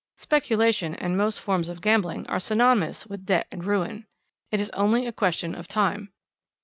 Speculation 0.17 0.95
and 0.95 1.15
most 1.15 1.39
forms 1.39 1.69
of 1.69 1.79
gambling 1.79 2.25
are 2.25 2.39
synonymous 2.39 3.05
with 3.05 3.23
debt 3.27 3.45
and 3.51 3.63
ruin. 3.63 4.07
It 4.49 4.59
is 4.59 4.71
only 4.71 5.05
a 5.05 5.13
question 5.13 5.53
of 5.53 5.67
time. 5.67 6.11